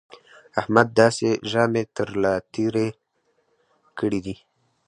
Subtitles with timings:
[0.59, 2.87] احمد داسې ژامې تر له تېرې
[3.99, 4.35] کړې دي